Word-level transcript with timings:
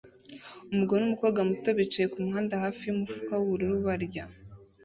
Umugabo 0.71 0.97
numukobwa 0.99 1.39
muto 1.49 1.69
bicaye 1.79 2.07
kumuhanda 2.13 2.61
hafi 2.63 2.81
yumufuka 2.83 3.31
wubururu 3.35 3.77
barya 3.87 4.23